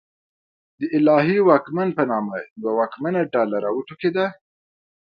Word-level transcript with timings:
د 0.79 0.81
الهي 0.97 1.37
واکمن 1.49 1.89
په 1.97 2.03
نامه 2.11 2.35
یوه 2.59 2.71
واکمنه 2.79 3.21
ډله 3.33 3.57
راوټوکېده. 3.65 4.25